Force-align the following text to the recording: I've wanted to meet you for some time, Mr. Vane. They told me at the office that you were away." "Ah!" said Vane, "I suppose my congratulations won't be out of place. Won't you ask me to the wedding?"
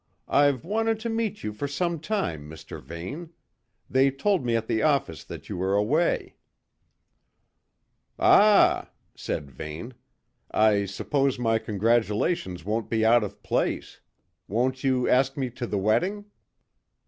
I've 0.27 0.65
wanted 0.65 0.99
to 1.01 1.09
meet 1.09 1.43
you 1.43 1.53
for 1.53 1.67
some 1.67 1.99
time, 1.99 2.49
Mr. 2.49 2.81
Vane. 2.81 3.29
They 3.87 4.09
told 4.09 4.43
me 4.43 4.55
at 4.55 4.65
the 4.65 4.81
office 4.81 5.23
that 5.25 5.47
you 5.47 5.57
were 5.57 5.75
away." 5.75 6.37
"Ah!" 8.17 8.89
said 9.13 9.51
Vane, 9.51 9.93
"I 10.49 10.85
suppose 10.85 11.37
my 11.37 11.59
congratulations 11.59 12.65
won't 12.65 12.89
be 12.89 13.05
out 13.05 13.23
of 13.23 13.43
place. 13.43 14.01
Won't 14.47 14.83
you 14.83 15.07
ask 15.07 15.37
me 15.37 15.51
to 15.51 15.67
the 15.67 15.77
wedding?" 15.77 16.25